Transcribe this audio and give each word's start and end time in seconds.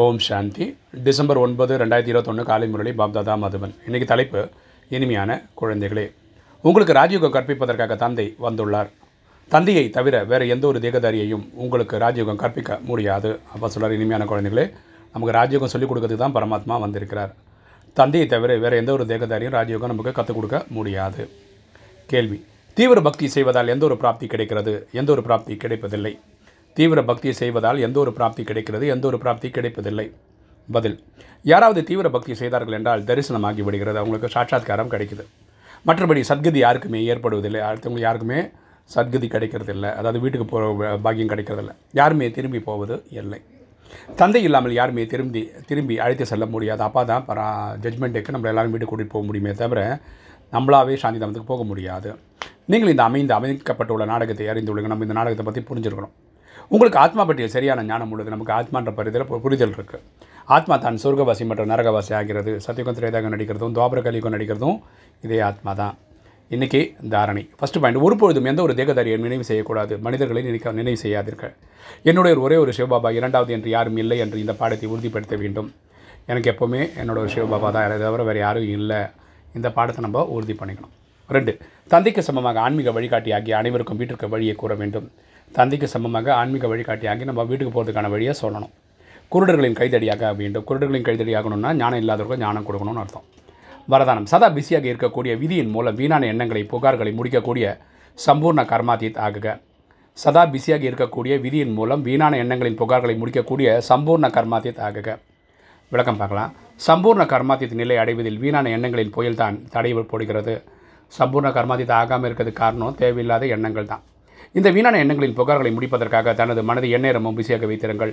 ஓம் 0.00 0.18
சாந்தி. 0.18 0.76
December 1.04 1.36
ஒன்பது 1.36 1.78
ரெண்டாயிரத்தி 1.78 2.10
இருபத்தொன்று 2.12 2.44
காலை 2.44 2.68
முரளி 2.68 2.90
பாப்தாதா 2.90 3.34
மதுவன். 3.42 3.72
இன்றைக்கி 3.86 4.04
தலைப்பு 4.04 4.48
இனிமையான 4.88 5.30
குழந்தைகளே. 5.60 6.04
உங்களுக்கு 6.60 6.92
ராஜயோகம் 6.92 7.34
கற்பிப்பதற்காக 7.36 7.96
தந்தை 7.96 8.26
வந்துள்ளார். 8.42 8.90
தந்தையை 9.48 9.90
தவிர 9.90 10.24
வேறு 10.24 10.48
எந்த 10.48 10.66
ஒரு 10.66 10.78
தேகதாரியையும் 10.78 11.44
உங்களுக்கு 11.52 11.96
ராஜயோகம் 11.98 12.40
கற்பிக்க 12.42 12.78
முடியாது. 12.82 13.38
அப்போ 13.54 13.68
சொல்கிறார் 13.68 13.96
இனிமையான 13.98 14.24
குழந்தைகளே. 14.24 14.66
நமக்கு 15.14 15.36
ராஜயோகம் 15.38 15.72
சொல்லிக் 15.74 15.90
கொடுக்கறதுக்கு 15.90 16.22
தான் 16.22 16.36
பரமாத்மா 16.38 16.80
வந்திருக்கிறார். 16.80 17.34
தந்தையை 17.92 18.28
தவிர 18.28 18.56
வேறு 18.56 18.76
எந்த 18.76 18.92
ஒரு 18.92 19.04
தேகதாரியும் 19.04 19.58
ராஜயோகம் 19.58 19.92
நமக்கு 19.94 20.12
கற்றுக் 20.12 20.36
கொடுக்க 20.36 20.64
முடியாது. 20.68 21.28
கேள்வி 22.06 22.44
தீவிர 22.74 23.00
பக்தி 23.00 23.28
செய்வதால் 23.28 23.68
எந்த 23.68 23.84
ஒரு 23.84 23.96
பிராப்தி 23.96 24.26
கிடைக்கிறது? 24.26 24.88
எந்த 24.92 25.12
ஒரு 25.12 25.22
பிராப்தி 25.22 25.56
கிடைப்பதில்லை. 25.56 26.18
தீவிர 26.78 27.00
பக்தி 27.10 27.30
செய்வதால் 27.40 27.78
எந்த 27.86 27.98
ஒரு 28.04 28.12
பிராப்தி 28.18 28.42
கிடைக்கிறது 28.48 28.86
எந்த 28.94 29.04
ஒரு 29.10 29.18
பிராப்தி 29.24 29.48
கிடைப்பதில்லை. 29.56 30.06
பதில் 30.68 30.96
யாராவது 31.50 31.80
தீவிர 31.88 32.06
பக்தி 32.16 32.32
செய்தார்கள் 32.40 32.76
என்றால் 32.78 33.04
தரிசனமாகி 33.08 33.62
விடுகிறது. 33.66 33.98
அவங்களுக்கு 34.00 34.28
சாட்சாத்காரம் 34.34 34.90
கிடைக்குது. 34.94 35.24
மற்றபடி 35.88 36.22
சத்கதி 36.30 36.60
யாருக்குமே 36.64 37.00
ஏற்படுவதில்லை. 37.12 37.60
அடுத்தவங்க 37.68 38.02
யாருக்குமே 38.06 38.40
சத்கதி 38.94 39.28
கிடைக்கிறதில்ல. 39.34 39.86
அதாவது 40.00 40.18
வீட்டுக்கு 40.24 40.46
போகிற 40.52 40.90
பாக்கியம் 41.06 41.32
கிடைக்கிறதில்ல. 41.32 41.72
யாருமே 42.00 42.28
திரும்பி 42.36 42.60
போவது 42.68 42.96
இல்லை. 43.20 43.40
தந்தை 44.20 44.40
இல்லாமல் 44.46 44.76
யாருமே 44.78 45.02
திரும்பி 45.12 45.42
திரும்பி 45.68 45.94
அழைத்து 46.04 46.24
செல்ல 46.32 46.46
முடியாது. 46.54 46.82
அப்பா 46.88 47.02
தான் 47.10 47.26
பரா 47.28 47.46
ஜட்மெண்ட்டுக்கு 47.84 48.34
நம்மளை 48.34 48.50
எல்லாரும் 48.52 48.72
வீட்டுக்கு 48.74 48.92
கூட்டிகிட்டு 48.92 49.16
போக 49.16 49.24
முடியுமே 49.28 49.52
தவிர 49.62 49.80
நம்மளாவே 50.56 50.94
சாந்தி 51.02 51.18
தாமத்துக்கு 51.22 51.52
போக 51.52 51.64
முடியாது. 51.70 52.10
நீங்கள் 52.72 52.92
இந்த 52.94 53.04
அமைந்து 53.08 53.34
அமைக்கப்பட்டுள்ள 53.38 54.04
நாடகத்தை 54.12 54.46
அறிந்துள்ளீங்க 54.52 54.90
நம்ம 54.92 55.06
இந்த 55.08 55.16
நாடகத்தை 55.20 55.44
பற்றி 55.46 55.62
புரிஞ்சுருக்கணும். 55.70 56.14
உங்களுக்கு 56.74 56.98
ஆத்மா 57.02 57.22
பற்றிய 57.28 57.46
சரியான 57.54 57.84
ஞானம் 57.90 58.10
உள்ளது. 58.14 58.32
நமக்கு 58.34 58.52
ஆத்மான்ற 58.56 58.90
பரிதில் 58.98 59.24
புரிதல் 59.44 59.74
இருக்குது 59.76 60.02
ஆத்மா 60.56 60.74
தான் 60.82 60.98
சொர்க்கவாசி 61.02 61.44
மற்றும் 61.50 61.70
நரகவாசி 61.72 62.12
ஆகிறது. 62.18 62.52
சத்தியுகம் 62.66 63.34
நடிக்கிறதும் 63.34 63.74
துவாபர 63.76 64.00
கலியுகம் 64.06 64.34
நடிக்கிறதும் 64.36 64.78
இதே 65.26 65.38
ஆத்மா 65.48 65.72
தான். 65.80 65.94
இன்றைக்கி 66.56 66.80
தாரணை. 67.14 67.42
ஃபஸ்ட்டு 67.58 67.80
பாயிண்ட் 67.82 68.02
ஒருபொழுதும் 68.06 68.46
எந்த 68.50 68.60
ஒரு 68.66 68.74
தேகதாரியை 68.78 69.16
நினைவு 69.24 69.44
செய்யக்கூடாது. 69.48 69.94
மனிதர்களை 70.06 70.42
நினைக்க 70.48 70.72
நினைவு 70.80 70.98
செய்யாதீர்கள். 71.02 71.52
என்னுடைய 72.10 72.34
ஒரே 72.44 72.56
ஒரு 72.64 72.72
சிவபாபா 72.78 73.10
இரண்டாவது 73.18 73.52
என்று 73.56 73.70
யாரும் 73.76 73.98
இல்லை 74.02 74.18
என்று 74.24 74.38
இந்த 74.44 74.54
பாடத்தை 74.60 74.88
உறுதிப்படுத்த 74.94 75.36
வேண்டும். 75.42 75.68
எனக்கு 76.30 76.50
எப்போவுமே 76.52 76.80
என்னோட 77.00 77.18
ஒரு 77.24 77.32
சிவபாபா 77.36 77.68
தான். 77.76 77.86
அதை 77.88 77.98
தவிர 78.06 78.24
வேறு 78.28 78.40
யாரும் 78.46 78.70
இல்லை. 78.78 79.00
இந்த 79.58 79.68
பாடத்தை 79.76 80.02
நம்ம 80.06 80.24
உறுதி 80.36 80.56
பண்ணிக்கணும். 80.60 80.94
ரெண்டு 81.36 81.52
தந்தைக்கு 81.92 82.22
சமமாக 82.28 82.60
ஆன்மீக 82.66 82.92
வழிகாட்டி 82.98 83.30
ஆகிய 83.38 83.56
அனைவருக்கும் 83.60 84.00
வீட்டிற்கு 84.02 84.34
வழியை 84.34 84.54
கூற 84.62 84.74
வேண்டும். 84.82 85.08
தந்தைக்கு 85.52 85.88
சமமாக 85.88 86.34
ஆன்மீக 86.34 86.66
வழிகாட்டியாகி 86.66 87.24
நம்ம 87.24 87.44
வீட்டுக்கு 87.44 87.84
போகிறதுக்கான 87.84 88.10
வழியை 88.10 88.34
சொல்லணும். 88.42 88.70
குருடர்களின் 89.32 89.74
கைதடியாக 89.74 90.36
வேண்டும். 90.36 90.64
குருடர்களின் 90.68 91.06
கைதடியாகணும்னா 91.08 91.72
ஞானம் 91.74 91.98
இல்லாதவர்கள் 91.98 92.46
ஞானம் 92.46 92.66
கொடுக்கணும்னு 92.66 93.04
அர்த்தம். 93.04 93.22
வரதானம். 93.88 94.24
சதா 94.24 94.48
பிஸியாக 94.48 94.88
இருக்கக்கூடிய 94.88 95.38
விதியின் 95.38 95.70
மூலம் 95.70 95.94
வீணான 95.94 96.26
எண்ணங்களை 96.26 96.66
புகார்களை 96.70 97.12
முடிக்கக்கூடிய 97.12 97.78
சம்பூர்ண 98.26 98.62
கர்மாதீத் 98.64 99.18
ஆகுக. 99.18 99.60
சதா 100.12 100.46
பிஸியாக 100.46 100.88
இருக்கக்கூடிய 100.88 101.40
விதியின் 101.40 101.72
மூலம் 101.72 102.02
வீணான 102.02 102.36
எண்ணங்களின் 102.36 102.78
புகார்களை 102.78 103.16
முடிக்கக்கூடிய 103.16 103.82
சம்பூர்ண 103.88 104.28
கர்மாதீத் 104.28 104.80
ஆகுக. 104.80 105.18
விளக்கம் 105.88 106.16
பார்க்கலாம். 106.16 106.52
சம்பூர்ண 106.86 107.24
கர்மாதித் 107.24 107.74
நிலை 107.74 107.96
அடைவதில் 107.96 108.38
வீணான 108.38 108.70
எண்ணங்களின் 108.70 109.12
புயல்தான் 109.16 109.68
தடை 109.70 109.92
போடுகிறது. 109.92 110.62
சம்பூர்ண 111.18 111.50
கர்மாதித் 111.52 111.90
ஆகாமல் 111.90 112.32
இருக்கிறதுக்கு 112.32 112.52
காரணம் 112.52 112.94
தேவையில்லாத 112.94 113.46
எண்ணங்கள் 113.46 113.86
தான். 113.86 114.02
இந்த 114.58 114.68
வீணான 114.76 114.98
எண்ணங்களின் 115.04 115.36
புகார்களை 115.38 115.70
முடிப்பதற்காக 115.76 116.34
தனது 116.40 116.60
மனதை 116.68 116.88
எந்நேரமும் 116.96 117.36
பிஸியாக 117.38 117.66
வைத்திருங்கள். 117.70 118.12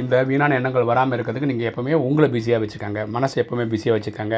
இந்த 0.00 0.22
வீணான 0.28 0.54
எண்ணங்கள் 0.58 0.86
வராமல் 0.90 1.16
இருக்கிறதுக்கு 1.16 1.50
நீங்கள் 1.50 1.68
எப்போவுமே 1.70 1.96
உங்களை 2.08 2.28
பிஸியாக 2.36 2.60
வச்சுக்கோங்க. 2.64 3.00
மனசை 3.14 3.36
எப்போவுமே 3.42 3.64
பிஸியாக 3.72 3.96
வச்சுக்கோங்க. 3.96 4.36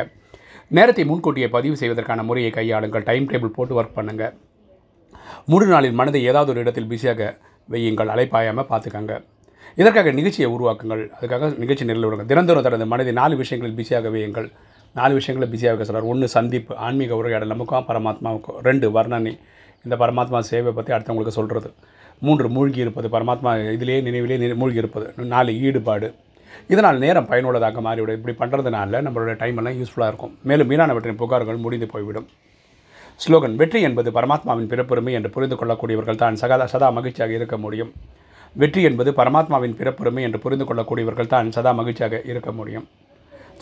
நேரத்தை 0.77 1.05
முன்கூட்டியே 1.11 1.48
பதிவு 1.56 1.77
செய்வதற்கான 1.80 2.22
முறையை 2.28 2.50
கையாளுங்கள். 2.58 3.06
டைம் 3.11 3.28
டேபிள் 3.33 3.55
போட்டு 3.58 3.77
ஒர்க் 3.80 3.96
பண்ணுங்கள் 3.98 4.34
முழு 5.52 5.67
நாளில் 5.73 5.96
மனதை 6.01 6.20
ஏதாவது 6.30 6.51
ஒரு 6.52 6.61
இடத்தில் 6.64 6.90
பிஸியாக 6.92 7.23
வையுங்கள். 7.73 8.11
அலைப்பாயாமல் 8.14 8.68
பார்த்துக்கங்க. 8.73 9.14
இதற்காக 9.80 10.11
நிகழ்ச்சியை 10.18 10.48
உருவாக்குங்கள். 10.57 11.02
அதுக்காக 11.17 11.52
நிகழ்ச்சி 11.62 11.84
நிலையில் 11.89 12.07
விடுங்கள் 12.08 12.30
தினந்தோறும் 12.33 12.67
தனது 12.67 12.86
மனதை 12.92 13.12
நாலு 13.20 13.34
விஷயங்களில் 13.42 13.78
பிஸியாக 13.80 14.11
வையுங்கள். 14.14 14.48
நாலு 14.98 15.12
விஷயங்களை 15.18 15.48
பிஸியாக 15.55 15.84
சொல்கிறார் 15.89 16.11
ஒன்று 16.12 16.27
சந்திப்பு 16.36 16.73
ஆன்மீக 16.86 17.17
உரையாடல் 17.20 17.52
நமக்கும் 17.55 17.89
பரமாத்மாவுக்கும். 17.90 18.58
ரெண்டு 18.68 18.89
வர்ணனை. 18.96 19.34
இந்த 19.84 19.96
பரமாத்மா 20.02 20.40
சேவை 20.50 20.72
பற்றி 20.78 20.92
அடுத்தவங்களுக்கு 20.96 21.39
சொல்கிறது 21.39 21.70
மூன்று 22.27 22.46
மூழ்கி 22.56 22.80
இருப்பது 22.84 23.08
பரமாத்மா 23.14 23.50
இதிலே 23.77 23.96
நினைவிலே 24.08 24.55
மூழ்கி 24.61 24.80
இருப்பது. 24.83 25.06
நாலு 25.33 25.52
ஈடுபாடு. 25.67 26.08
இதனால் 26.72 26.98
நேரம் 27.05 27.28
பயனுள்ளதாக 27.30 27.80
மாறிவிடும். 27.86 28.18
இப்படி 28.18 28.34
பண்ணுறதுனால 28.40 29.00
நம்மளோட 29.06 29.33
டைம் 29.42 29.56
எல்லாம் 29.61 29.78
யூஸ்ஃபுல்லாக 29.80 30.11
இருக்கும். 30.12 30.34
மேலும் 30.48 30.70
மீனானவற்றின் 30.70 31.20
புகார்கள் 31.22 31.62
முடிந்து 31.64 31.86
போய்விடும். 31.95 32.27
ஸ்லோகன் 33.24 33.56
வெற்றி 33.61 33.80
என்பது 33.89 34.11
பரமாத்மாவின் 34.18 34.70
பிறப்புரிமை 34.70 35.12
என்று 35.18 35.30
புரிந்து 35.34 35.56
கொள்ளக்கூடியவர்கள் 35.61 36.20
தான் 36.22 36.39
சகா 36.42 36.64
சதா 36.74 36.89
மகிழ்ச்சியாக 36.98 37.34
இருக்க 37.39 37.56
முடியும். 37.64 37.90
வெற்றி 38.62 38.83
என்பது 38.89 39.11
பரமாத்மாவின் 39.20 39.77
பிறப்புரிமை 39.80 40.22
என்று 40.28 40.39
புரிந்து 40.45 40.64
கொள்ளக்கூடியவர்கள் 40.68 41.33
தான் 41.34 41.51
சதா 41.56 41.72
மகிழ்ச்சியாக 41.80 42.20
இருக்க 42.33 42.52
முடியும். 42.61 42.86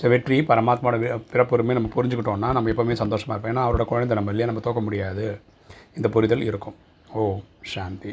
ஸோ 0.01 0.09
வெற்றி 0.13 0.37
பரமாத்மாவோட 0.51 0.97
பிறப்புரிமை 1.33 1.75
நம்ம 1.79 1.91
புரிஞ்சுக்கிட்டோம்னா 1.97 2.49
நம்ம 2.57 2.71
எப்போவுமே 2.73 2.95
சந்தோஷமாக 3.03 3.35
இருப்போம். 3.35 3.53
ஏன்னா 3.53 3.65
அவரோட 3.67 3.85
குழந்தை 3.91 4.15
நம்ம 4.19 4.33
இல்லையா 4.35 4.51
நம்ம 4.51 4.65
தோக்க 4.67 4.81
முடியாது. 4.87 5.27
இந்த 5.97 6.09
புரிதல் 6.09 6.49
இருக்கும். 6.51 6.77
ஓ 7.19 7.23
சாந்தி. 7.75 8.13